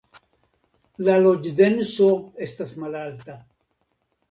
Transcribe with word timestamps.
La 1.07 1.17
loĝdenso 1.25 2.09
estas 2.49 2.75
malalta. 2.87 3.39